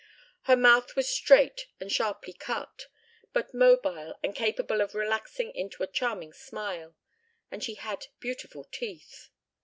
Her 0.45 0.55
mouth 0.57 0.95
was 0.95 1.07
straight 1.07 1.67
and 1.79 1.91
sharply 1.91 2.33
cut, 2.33 2.87
but 3.33 3.53
mobile 3.53 4.15
and 4.23 4.33
capable 4.33 4.81
of 4.81 4.95
relaxing 4.95 5.51
into 5.53 5.83
a 5.83 5.91
charming 5.93 6.33
smile, 6.33 6.95
and 7.51 7.63
she 7.63 7.75
had 7.75 8.07
beautiful 8.19 8.63
teeth. 8.63 9.29